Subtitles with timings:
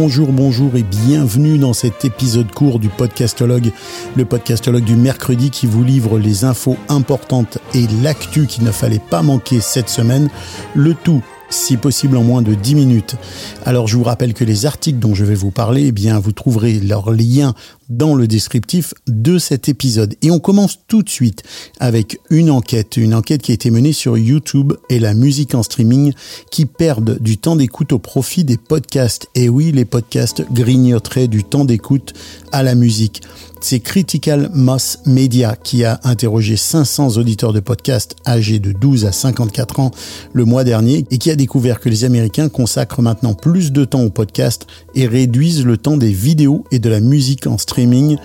[0.00, 3.72] Bonjour, bonjour et bienvenue dans cet épisode court du podcastologue,
[4.14, 9.00] le podcastologue du mercredi qui vous livre les infos importantes et l'actu qu'il ne fallait
[9.00, 10.30] pas manquer cette semaine,
[10.76, 13.16] le tout si possible en moins de 10 minutes.
[13.64, 16.30] Alors je vous rappelle que les articles dont je vais vous parler, eh bien vous
[16.30, 17.54] trouverez leur lien
[17.88, 20.14] dans le descriptif de cet épisode.
[20.22, 21.42] Et on commence tout de suite
[21.80, 25.62] avec une enquête, une enquête qui a été menée sur YouTube et la musique en
[25.62, 26.12] streaming
[26.50, 29.28] qui perdent du temps d'écoute au profit des podcasts.
[29.34, 32.14] Et oui, les podcasts grignoteraient du temps d'écoute
[32.52, 33.22] à la musique.
[33.60, 39.12] C'est Critical Mass Media qui a interrogé 500 auditeurs de podcasts âgés de 12 à
[39.12, 39.90] 54 ans
[40.32, 44.02] le mois dernier et qui a découvert que les Américains consacrent maintenant plus de temps
[44.02, 44.66] au podcast
[44.98, 48.16] et réduisent le temps des vidéos et de la musique en streaming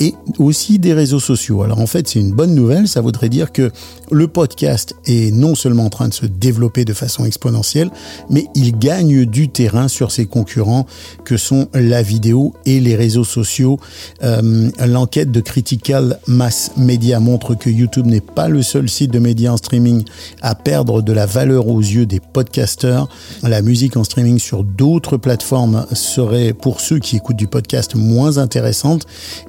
[0.00, 1.62] et aussi des réseaux sociaux.
[1.62, 3.70] Alors en fait, c'est une bonne nouvelle, ça voudrait dire que
[4.10, 7.90] le podcast est non seulement en train de se développer de façon exponentielle,
[8.30, 10.86] mais il gagne du terrain sur ses concurrents
[11.24, 13.78] que sont la vidéo et les réseaux sociaux.
[14.22, 19.18] Euh, L'enquête de Critical Mass Media montre que YouTube n'est pas le seul site de
[19.18, 20.04] médias en streaming
[20.40, 23.08] à perdre de la valeur aux yeux des podcasteurs.
[23.42, 28.38] La musique en streaming sur d'autres plateformes serait pour ceux qui écoutent du podcast moins
[28.38, 29.06] intéressante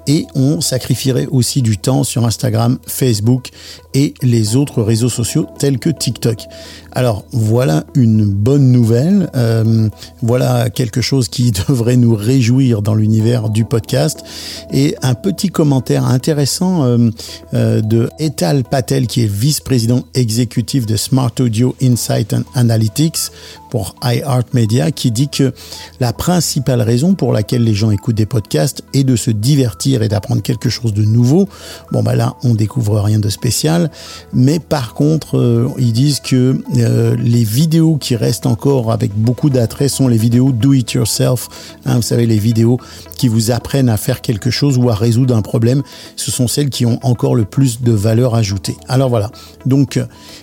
[0.07, 0.25] et
[0.61, 3.49] sacrifierait aussi du temps sur Instagram, Facebook
[3.93, 6.45] et les autres réseaux sociaux tels que TikTok.
[6.91, 9.89] Alors voilà une bonne nouvelle, euh,
[10.21, 14.23] voilà quelque chose qui devrait nous réjouir dans l'univers du podcast.
[14.71, 17.09] Et un petit commentaire intéressant euh,
[17.53, 23.31] euh, de Etal Patel qui est vice-président exécutif de Smart Audio Insight Analytics
[23.69, 25.53] pour iHeartMedia qui dit que
[25.99, 30.07] la principale raison pour laquelle les gens écoutent des podcasts est de se divertir et
[30.07, 31.47] d'apprendre quelque chose de nouveau.
[31.91, 33.91] Bon bah là on découvre rien de spécial,
[34.33, 39.89] mais par contre ils disent que euh, les vidéos qui restent encore avec beaucoup d'attrait
[39.89, 41.47] sont les vidéos do it yourself.
[41.85, 42.79] Hein, vous savez, les vidéos
[43.17, 45.83] qui vous apprennent à faire quelque chose ou à résoudre un problème.
[46.15, 48.77] Ce sont celles qui ont encore le plus de valeur ajoutée.
[48.87, 49.31] Alors voilà.
[49.65, 49.99] Donc,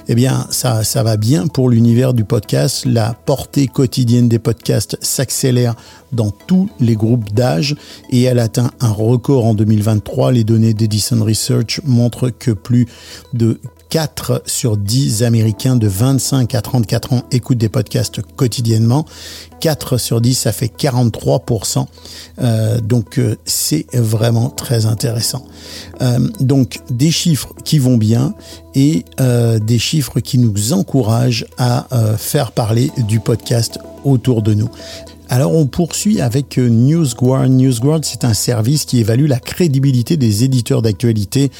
[0.08, 2.84] eh bien, ça, ça va bien pour l'univers du podcast.
[2.86, 5.74] La portée quotidienne des podcasts s'accélère
[6.12, 7.76] dans tous les groupes d'âge
[8.10, 10.32] et elle atteint un record en 2023.
[10.32, 12.86] Les données d'Edison Research montrent que plus
[13.32, 13.58] de
[13.96, 19.06] 4 sur 10 Américains de 25 à 34 ans écoutent des podcasts quotidiennement.
[19.60, 21.86] 4 sur 10, ça fait 43%.
[22.38, 25.46] Euh, donc euh, c'est vraiment très intéressant.
[26.02, 28.34] Euh, donc des chiffres qui vont bien
[28.74, 31.86] et des chiffres qui nous encouragent à
[32.18, 34.68] faire parler du podcast autour de nous.
[35.28, 37.48] Alors on poursuit avec euh, NewsGuard.
[37.48, 41.50] NewsGuard, c'est un service qui évalue la crédibilité des éditeurs d'actualité.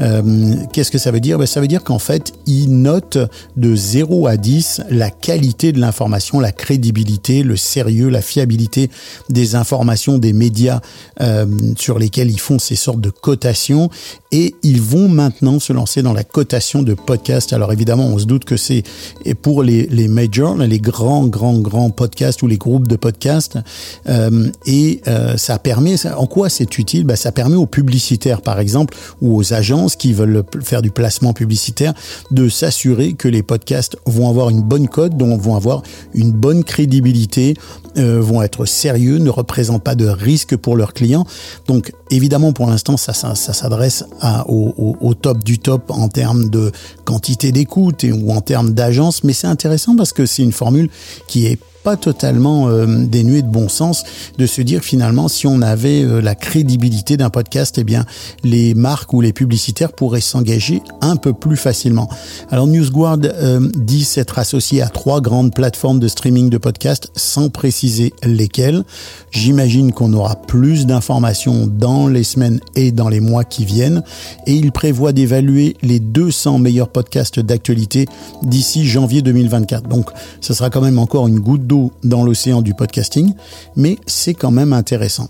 [0.00, 1.38] Euh, Qu'est-ce que ça veut dire?
[1.38, 3.18] Ben, Ça veut dire qu'en fait, il note
[3.56, 8.90] de 0 à 10 la qualité de l'information, la crédibilité, le sérieux, la fiabilité
[9.28, 10.80] des informations des médias
[11.20, 13.90] euh, sur lesquels ils font ces sortes de cotations.
[14.38, 17.52] Et ils vont maintenant se lancer dans la cotation de podcasts.
[17.52, 18.84] Alors évidemment, on se doute que c'est
[19.42, 23.58] pour les, les majors, les grands, grands, grands podcasts ou les groupes de podcasts podcast
[24.08, 27.04] euh, et euh, ça permet en quoi c'est utile?
[27.04, 31.32] Bah, ça permet aux publicitaires par exemple ou aux agences qui veulent faire du placement
[31.32, 31.94] publicitaire
[32.30, 35.82] de s'assurer que les podcasts vont avoir une bonne cote donc vont avoir
[36.14, 37.54] une bonne crédibilité
[37.96, 41.26] euh, vont être sérieux ne représentent pas de risque pour leurs clients
[41.68, 44.04] donc évidemment pour l'instant ça, ça, ça s'adresse
[44.46, 46.72] au, au, top du top en termes de
[47.04, 50.90] quantité d'écoute ou en termes d'agence mais c'est intéressant parce que c'est une formule
[51.26, 54.02] qui est pas totalement euh, dénué de bon sens
[54.38, 58.04] de se dire finalement si on avait euh, la crédibilité d'un podcast, eh bien
[58.42, 62.08] les marques ou les publicitaires pourraient s'engager un peu plus facilement.
[62.50, 67.50] Alors NewsGuard euh, dit s'être associé à trois grandes plateformes de streaming de podcasts sans
[67.50, 68.82] préciser lesquelles.
[69.30, 74.02] J'imagine qu'on aura plus d'informations dans les semaines et dans les mois qui viennent
[74.48, 78.06] et il prévoit d'évaluer les 200 meilleurs podcasts d'actualité
[78.42, 79.88] d'ici janvier 2024.
[79.88, 80.10] Donc
[80.40, 83.34] ce sera quand même encore une goutte d'eau dans l'océan du podcasting,
[83.76, 85.28] mais c'est quand même intéressant.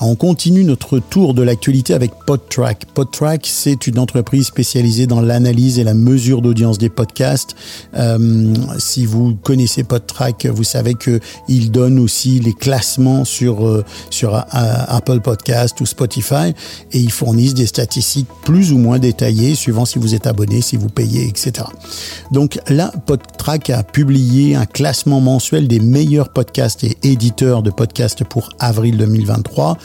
[0.00, 2.86] On continue notre tour de l'actualité avec PodTrack.
[2.94, 7.54] PodTrack, c'est une entreprise spécialisée dans l'analyse et la mesure d'audience des podcasts.
[7.94, 13.84] Euh, si vous connaissez PodTrack, vous savez que il donne aussi les classements sur euh,
[14.10, 16.54] sur euh, Apple Podcast ou Spotify
[16.92, 20.76] et ils fournissent des statistiques plus ou moins détaillées suivant si vous êtes abonné, si
[20.76, 21.66] vous payez, etc.
[22.32, 28.24] Donc là, PodTrack a publié un classement mensuel des meilleurs podcasts et éditeurs de podcasts
[28.24, 29.78] pour avril 2023.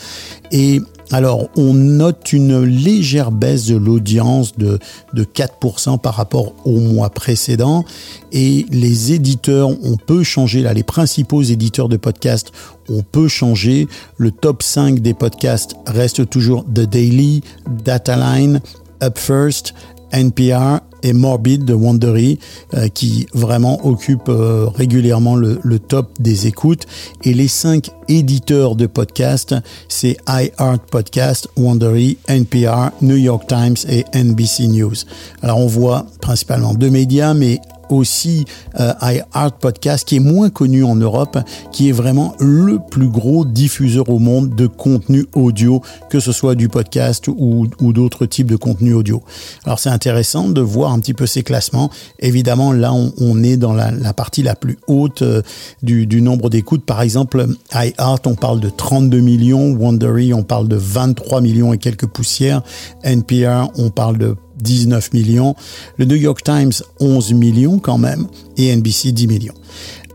[0.52, 4.78] Et Alors, on note une légère baisse de l'audience de,
[5.14, 7.84] de 4% par rapport au mois précédent.
[8.32, 12.52] Et les éditeurs, on peut changer, là, les principaux éditeurs de podcasts,
[12.90, 13.88] on peut changer.
[14.18, 17.42] Le top 5 des podcasts reste toujours The Daily,
[17.84, 18.62] Dataline,
[19.02, 19.74] Up First,
[20.12, 22.40] NPR et Morbid de Wondery
[22.74, 26.86] euh, qui vraiment occupe euh, régulièrement le, top des écoutes
[27.24, 29.56] et les cinq éditeurs de podcasts
[29.88, 34.94] c'est iHeart Podcast, Wondery, NPR, New York Times et NBC News.
[35.42, 38.46] Alors on voit principalement deux médias mais aussi
[38.80, 41.38] euh, iHeart Podcast, qui est moins connu en Europe,
[41.72, 46.56] qui est vraiment le plus gros diffuseur au monde de contenu audio, que ce soit
[46.56, 49.24] du podcast ou, d'autres types de contenu audio.
[49.66, 51.90] Alors c'est intéressant de voir un petit peu ces classements.
[52.20, 55.42] Évidemment, là, on, est dans la, la, partie la plus haute euh,
[55.82, 56.86] du, du, nombre d'écoutes.
[56.86, 61.78] Par exemple, iHeart, on parle de 32 millions, Wondery, on parle de 23 millions et
[61.78, 62.62] quelques poussières,
[63.04, 65.56] NPR, on parle de 19 millions,
[65.98, 68.28] le New York Times 11 millions quand même,
[68.58, 69.54] et NBC 10 millions.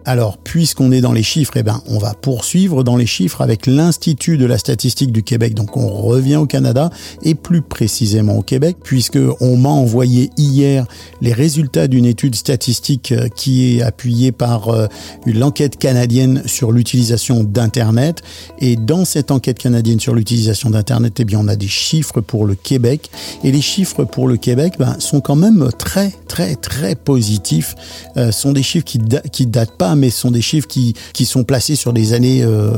[0.07, 3.67] Alors, puisqu'on est dans les chiffres, eh ben, on va poursuivre dans les chiffres avec
[3.67, 5.55] l'Institut de la statistique du Québec.
[5.55, 6.91] Donc, on revient au Canada
[7.23, 10.87] et plus précisément au Québec, puisque on m'a envoyé hier
[11.23, 14.89] les résultats d'une étude statistique euh, qui est appuyée par euh,
[15.25, 18.23] l'enquête canadienne sur l'utilisation d'Internet.
[18.59, 22.45] Et dans cette enquête canadienne sur l'utilisation d'Internet, eh bien, on a des chiffres pour
[22.45, 23.11] le Québec.
[23.43, 27.75] Et les chiffres pour le Québec ben, sont quand même très, très, très positifs.
[28.19, 30.95] Euh, sont des chiffres qui, da datent pas mais ce sont des chiffres qui,
[31.25, 32.71] sont placés sur des années euh,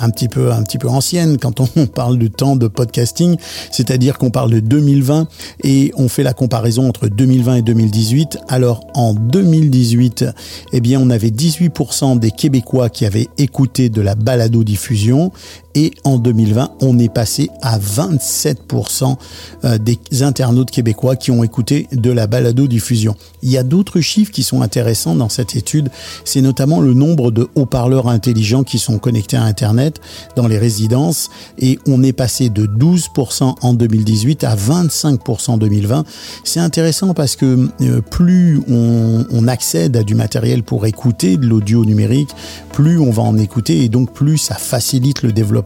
[0.00, 3.36] un, petit peu, un petit peu anciennes quand on parle de temps de podcasting,
[3.70, 5.26] c'est-à-dire qu'on parle de 2020
[5.62, 8.38] et on fait la comparaison entre 2020 et 2018.
[8.48, 10.26] Alors en 2018,
[10.72, 15.32] eh bien on avait 18% des Québécois qui avaient écouté de la balado-diffusion
[15.74, 19.16] et en 2020, on est passé à 27%
[19.64, 23.16] euh, des internautes québécois qui ont écouté de la balado-diffusion.
[23.42, 25.90] Il y a d'autres chiffres qui sont intéressants dans cette étude,
[26.24, 30.00] c'est notamment le nombre de haut-parleurs intelligents qui sont connectés à Internet
[30.36, 36.04] dans les résidences et on est passé de 12% en 2018 à 25% en 2020.
[36.44, 41.46] C'est intéressant parce que euh, plus on, on accède à du matériel pour écouter de
[41.46, 42.30] l'audio numérique,
[42.72, 45.63] plus on va en écouter et donc plus ça facilite le développement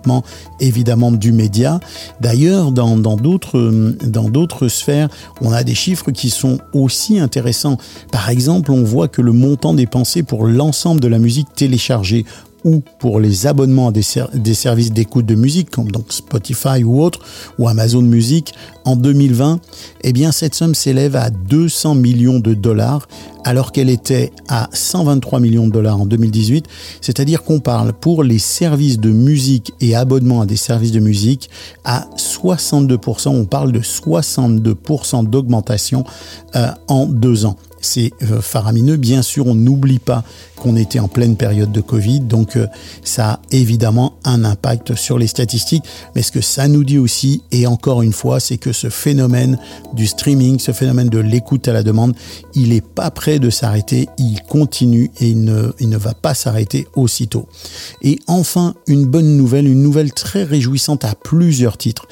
[0.60, 1.80] évidemment du média.
[2.20, 5.08] D'ailleurs, dans d'autres dans d'autres sphères,
[5.40, 7.78] on a des chiffres qui sont aussi intéressants.
[8.12, 12.24] Par exemple, on voit que le montant dépensé pour l'ensemble de la musique téléchargée
[12.64, 16.82] ou pour les abonnements à des, ser des services d'écoute de musique comme donc Spotify
[16.84, 17.20] ou autre
[17.58, 19.60] ou Amazon Music en 2020,
[20.02, 23.06] eh bien cette somme s'élève à 200 millions de dollars
[23.44, 26.66] alors qu'elle était à 123 millions de dollars en 2018,
[27.00, 31.48] c'est-à-dire qu'on parle pour les services de musique et abonnements à des services de musique
[31.84, 36.04] à 62%, on parle de 62% d'augmentation
[36.56, 38.96] euh, en deux ans c'est euh, faramineux.
[38.96, 40.24] Bien sûr, on n'oublie pas
[40.56, 42.66] qu'on était en pleine période de Covid, donc euh,
[43.04, 45.84] ça a évidemment un impact sur les statistiques.
[46.14, 49.58] Mais ce que ça nous dit aussi, et encore une fois, c'est que ce phénomène
[49.94, 52.14] du streaming, ce phénomène de l'écoute à la demande,
[52.54, 56.34] il n'est pas prêt de s'arrêter, il continue et il ne, il ne va pas
[56.34, 57.46] s'arrêter aussitôt.
[58.02, 62.06] Et enfin, une bonne nouvelle, une nouvelle très réjouissante à plusieurs titres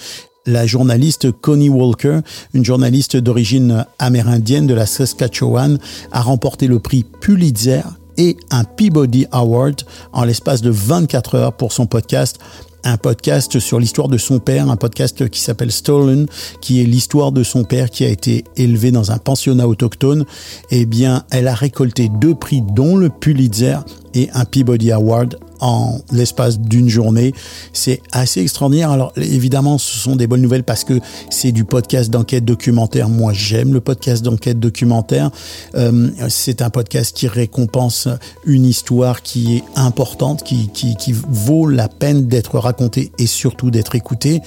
[0.46, 2.20] la journaliste Connie Walker,
[2.54, 5.78] une journaliste d'origine amérindienne de la Saskatchewan,
[6.12, 7.82] a remporté le prix Pulitzer
[8.16, 12.38] et un Peabody Award en l'espace de 24 heures pour son podcast
[12.86, 16.26] un podcast sur l'histoire de son père, un podcast qui s'appelle Stolen,
[16.60, 20.24] qui est l'histoire de son père qui a été élevé dans un pensionnat autochtone.
[20.70, 23.78] Eh bien, elle a récolté deux prix, dont le Pulitzer
[24.14, 27.32] et un Peabody Award en l'espace d'une journée.
[27.72, 28.90] C'est assez extraordinaire.
[28.90, 33.08] Alors évidemment, ce sont des bonnes nouvelles parce que c'est du podcast d'enquête documentaire.
[33.08, 35.30] Moi, j'aime le podcast d'enquête documentaire.
[35.74, 38.08] Euh, c'est un podcast qui récompense
[38.44, 43.70] une histoire qui est importante, qui, qui, qui vaut la peine d'être racontée et surtout
[43.70, 44.40] d'être écoutée.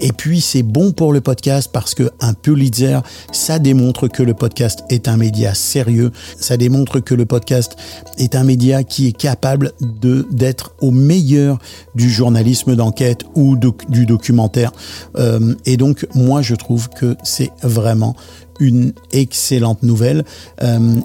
[0.00, 3.00] Et puis, c'est bon pour le podcast parce que un Pulitzer,
[3.32, 6.12] ça démontre que le podcast est un média sérieux.
[6.40, 7.76] Ça démontre que le podcast
[8.18, 11.58] est un média qui est capable d'être au meilleur
[11.94, 13.56] du journalisme d'enquête ou
[13.88, 14.72] du documentaire.
[15.16, 18.14] Euh, et donc, moi, je trouve que c'est vraiment
[18.60, 20.24] une excellente nouvelle.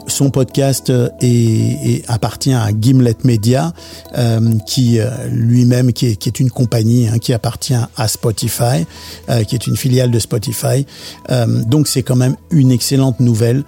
[0.07, 0.91] son podcast
[2.07, 3.73] appartient à Gimlet Media,
[4.65, 8.85] qui lui-même qui est, une compagnie hein, qui appartient à Spotify,
[9.47, 10.85] qui est une filiale de Spotify.
[11.67, 13.63] donc c'est quand même une excellente nouvelle.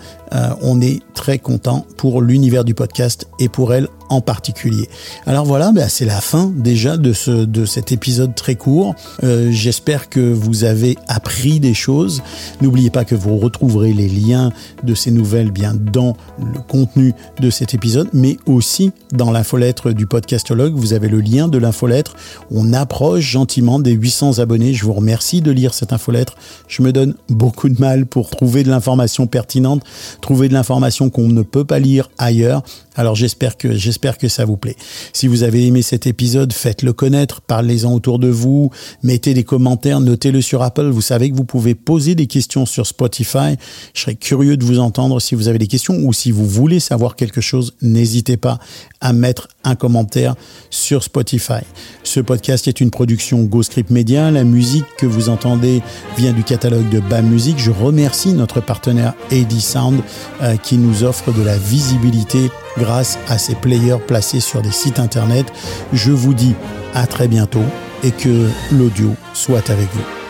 [0.62, 4.90] on est très content pour l'univers du podcast et pour elle en particulier.
[5.26, 8.96] Alors voilà, bah, c'est la fin déjà de, ce, de cet épisode très court.
[9.24, 12.22] Euh, j'espère que vous avez appris des choses.
[12.62, 13.38] N'oubliez pas que vous
[13.74, 14.52] retrouverez les liens
[14.84, 20.06] de ces nouvelles bien dans le contenu de cet épisode, mais aussi dans l'infolettre du
[20.06, 20.76] podcastologue.
[20.76, 22.16] Vous avez le lien de l'infolettre.
[22.52, 24.74] On approche gentiment des 800 abonnés.
[24.74, 26.36] Je vous remercie de lire cette infolettre.
[26.68, 29.82] Je me donne beaucoup de mal pour trouver de l'information pertinente,
[30.22, 32.62] trouver de l'information qu'on ne peut pas lire ailleurs.
[32.96, 34.76] Alors j'espère que j'espère que ça vous plaît.
[35.14, 38.70] Si vous avez aimé cet épisode, faites-le connaître, parlez-en autour de vous,
[39.02, 40.90] mettez des commentaires, notez-le sur Apple.
[40.90, 43.56] Vous savez que vous pouvez poser des questions sur Spotify.
[43.94, 46.80] Je serais curieux de vous entendre si vous avez des questions ou si vous voulez
[46.80, 48.60] savoir quelque chose, n'hésitez pas
[49.02, 50.36] à mettre un commentaire
[50.70, 51.62] sur Spotify.
[52.04, 54.32] Ce podcast est une production GoScript Media.
[54.32, 55.82] La musique que vous entendez
[56.18, 57.58] vient du catalogue de BAM Music.
[57.58, 60.02] Je remercie notre partenaire AD Sound
[60.42, 65.00] euh, qui nous offre de la visibilité grâce à ces players placés sur des sites
[65.00, 65.46] internet.
[65.92, 66.56] Je vous dis
[66.94, 67.64] à très bientôt
[68.04, 70.23] et que l'audio soit avec vous.